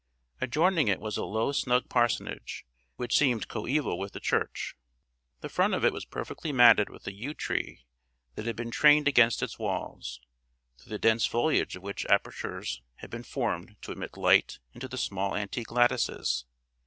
[0.39, 2.65] Adjoining it was a low snug parsonage,
[2.95, 4.73] which seemed coeval with the church.
[5.41, 7.85] The front of it was perfectly matted with a yew tree
[8.33, 10.19] that had been trained against its walls,
[10.79, 14.97] through the dense foliage of which apertures had been formed to admit light into the
[14.97, 16.45] small antique lattices.